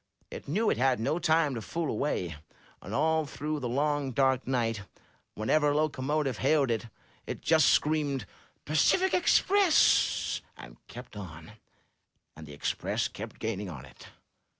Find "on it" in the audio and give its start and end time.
13.69-14.07